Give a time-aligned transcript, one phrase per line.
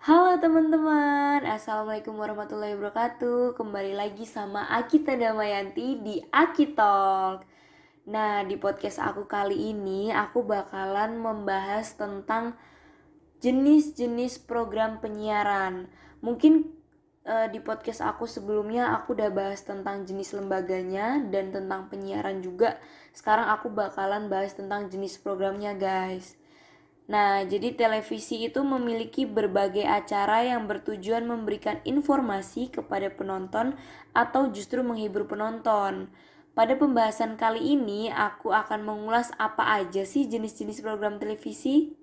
[0.00, 3.52] Halo teman-teman, Assalamualaikum warahmatullahi wabarakatuh.
[3.52, 7.44] Kembali lagi sama Akita Damayanti di Akitalk.
[8.08, 12.56] Nah di podcast aku kali ini aku bakalan membahas tentang
[13.44, 15.92] jenis-jenis program penyiaran.
[16.24, 16.72] Mungkin
[17.28, 22.80] uh, di podcast aku sebelumnya aku udah bahas tentang jenis lembaganya dan tentang penyiaran juga.
[23.12, 26.39] Sekarang aku bakalan bahas tentang jenis programnya guys
[27.10, 33.74] Nah, jadi televisi itu memiliki berbagai acara yang bertujuan memberikan informasi kepada penonton
[34.14, 36.06] atau justru menghibur penonton.
[36.54, 41.98] Pada pembahasan kali ini, aku akan mengulas apa aja sih jenis-jenis program televisi.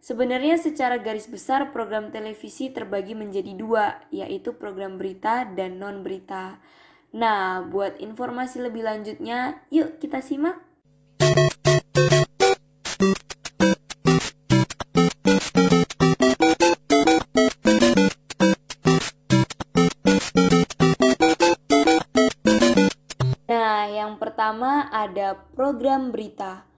[0.00, 6.56] Sebenarnya secara garis besar program televisi terbagi menjadi dua, yaitu program berita dan non-berita.
[7.12, 10.67] Nah, buat informasi lebih lanjutnya, yuk kita simak.
[24.20, 26.68] Pertama ada program berita.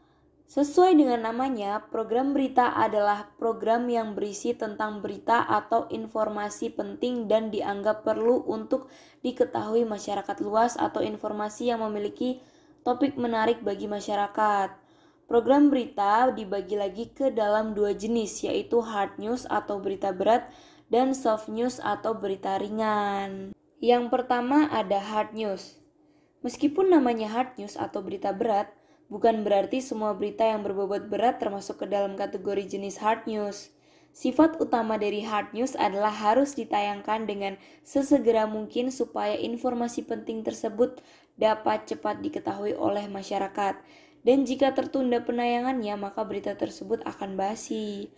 [0.51, 7.55] Sesuai dengan namanya, program berita adalah program yang berisi tentang berita atau informasi penting dan
[7.55, 8.91] dianggap perlu untuk
[9.23, 12.43] diketahui masyarakat luas atau informasi yang memiliki
[12.83, 14.75] topik menarik bagi masyarakat.
[15.31, 20.51] Program berita dibagi lagi ke dalam dua jenis, yaitu hard news atau berita berat
[20.91, 23.55] dan soft news atau berita ringan.
[23.79, 25.80] Yang pertama ada hard news.
[26.41, 28.73] Meskipun namanya hard news atau berita berat,
[29.13, 33.69] bukan berarti semua berita yang berbobot berat termasuk ke dalam kategori jenis hard news.
[34.11, 37.55] Sifat utama dari hard news adalah harus ditayangkan dengan
[37.87, 40.99] sesegera mungkin supaya informasi penting tersebut
[41.39, 43.79] dapat cepat diketahui oleh masyarakat.
[44.21, 48.13] Dan jika tertunda penayangannya, maka berita tersebut akan basi.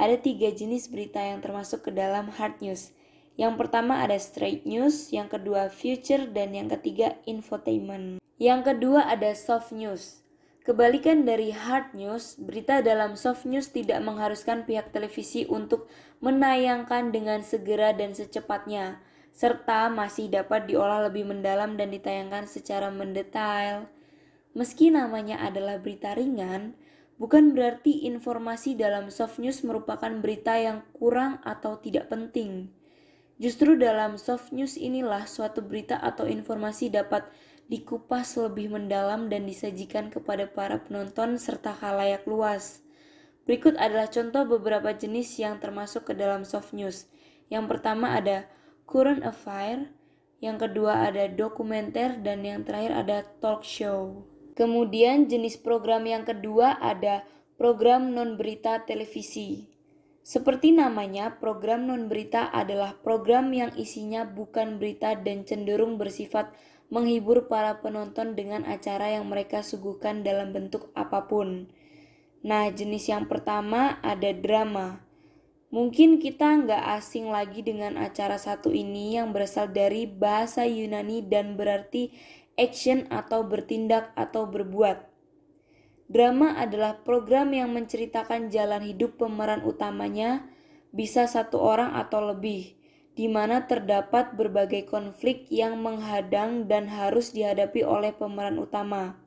[0.00, 2.90] Ada tiga jenis berita yang termasuk ke dalam hard news,
[3.34, 8.22] yang pertama ada straight news, yang kedua future, dan yang ketiga infotainment.
[8.38, 10.22] Yang kedua ada soft news.
[10.62, 15.90] Kebalikan dari hard news, berita dalam soft news tidak mengharuskan pihak televisi untuk
[16.24, 19.02] menayangkan dengan segera dan secepatnya,
[19.34, 23.90] serta masih dapat diolah lebih mendalam dan ditayangkan secara mendetail.
[24.54, 26.78] Meski namanya adalah berita ringan,
[27.18, 32.70] bukan berarti informasi dalam soft news merupakan berita yang kurang atau tidak penting.
[33.44, 37.28] Justru dalam soft news inilah suatu berita atau informasi dapat
[37.68, 42.80] dikupas lebih mendalam dan disajikan kepada para penonton serta khalayak luas.
[43.44, 47.04] Berikut adalah contoh beberapa jenis yang termasuk ke dalam soft news.
[47.52, 48.48] Yang pertama ada
[48.88, 49.92] current affair,
[50.40, 54.24] yang kedua ada dokumenter, dan yang terakhir ada talk show.
[54.56, 57.28] Kemudian jenis program yang kedua ada
[57.60, 59.73] program non berita televisi.
[60.24, 66.48] Seperti namanya, program non-berita adalah program yang isinya bukan berita dan cenderung bersifat
[66.88, 71.68] menghibur para penonton dengan acara yang mereka suguhkan dalam bentuk apa pun.
[72.40, 75.04] Nah, jenis yang pertama ada drama.
[75.68, 81.60] Mungkin kita nggak asing lagi dengan acara satu ini yang berasal dari bahasa Yunani dan
[81.60, 82.16] berarti
[82.56, 85.13] action atau bertindak atau berbuat.
[86.14, 90.46] Drama adalah program yang menceritakan jalan hidup pemeran utamanya,
[90.94, 92.78] bisa satu orang atau lebih,
[93.18, 99.18] di mana terdapat berbagai konflik yang menghadang dan harus dihadapi oleh pemeran utama.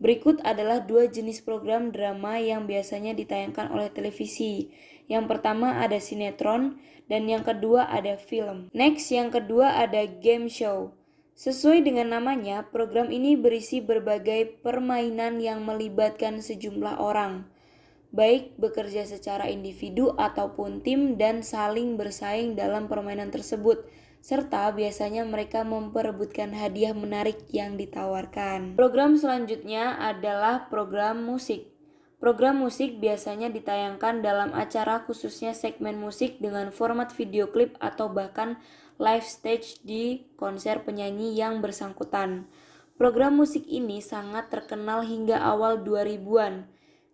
[0.00, 4.72] Berikut adalah dua jenis program drama yang biasanya ditayangkan oleh televisi.
[5.04, 8.72] Yang pertama ada sinetron dan yang kedua ada film.
[8.72, 10.96] Next, yang kedua ada game show.
[11.34, 17.50] Sesuai dengan namanya, program ini berisi berbagai permainan yang melibatkan sejumlah orang,
[18.14, 23.82] baik bekerja secara individu ataupun tim dan saling bersaing dalam permainan tersebut,
[24.22, 28.78] serta biasanya mereka memperebutkan hadiah menarik yang ditawarkan.
[28.78, 31.73] Program selanjutnya adalah program musik.
[32.24, 38.56] Program musik biasanya ditayangkan dalam acara khususnya segmen musik dengan format video klip atau bahkan
[38.96, 42.48] live stage di konser penyanyi yang bersangkutan.
[42.96, 46.64] Program musik ini sangat terkenal hingga awal 2000-an,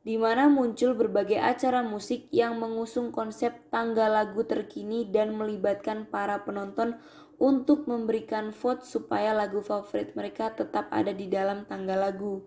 [0.07, 6.47] di mana muncul berbagai acara musik yang mengusung konsep tangga lagu terkini dan melibatkan para
[6.47, 6.95] penonton
[7.43, 12.47] untuk memberikan vote supaya lagu favorit mereka tetap ada di dalam tangga lagu.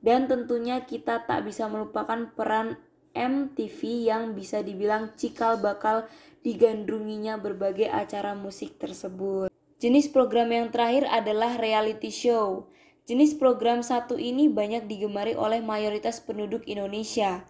[0.00, 2.80] Dan tentunya kita tak bisa melupakan peran
[3.12, 6.08] MTV yang bisa dibilang cikal bakal
[6.40, 9.52] digandrunginya berbagai acara musik tersebut.
[9.80, 12.68] Jenis program yang terakhir adalah reality show.
[13.08, 17.42] Jenis program satu ini banyak digemari oleh mayoritas penduduk Indonesia.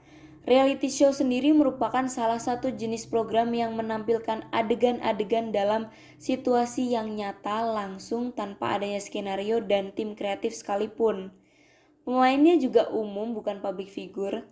[0.48, 7.60] Reality show sendiri merupakan salah satu jenis program yang menampilkan adegan-adegan dalam situasi yang nyata
[7.60, 11.28] langsung tanpa adanya skenario dan tim kreatif sekalipun.
[12.04, 14.44] Pemainnya juga umum bukan public figure.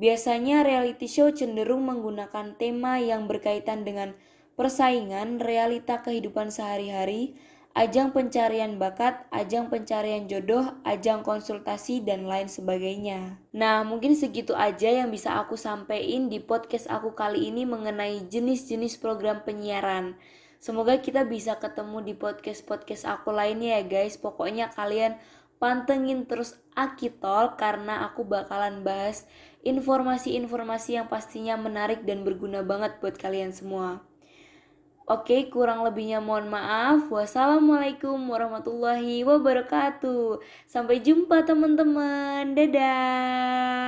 [0.00, 4.16] Biasanya reality show cenderung menggunakan tema yang berkaitan dengan
[4.56, 7.36] persaingan, realita kehidupan sehari-hari,
[7.72, 13.40] ajang pencarian bakat, ajang pencarian jodoh, ajang konsultasi, dan lain sebagainya.
[13.56, 19.00] Nah, mungkin segitu aja yang bisa aku sampaikan di podcast aku kali ini mengenai jenis-jenis
[19.00, 20.16] program penyiaran.
[20.62, 24.14] Semoga kita bisa ketemu di podcast-podcast aku lainnya ya guys.
[24.14, 25.18] Pokoknya kalian
[25.62, 29.30] pantengin terus Akitol karena aku bakalan bahas
[29.62, 34.02] informasi-informasi yang pastinya menarik dan berguna banget buat kalian semua.
[35.06, 37.06] Oke, kurang lebihnya mohon maaf.
[37.10, 40.42] Wassalamualaikum warahmatullahi wabarakatuh.
[40.66, 42.54] Sampai jumpa teman-teman.
[42.54, 43.72] Dadah.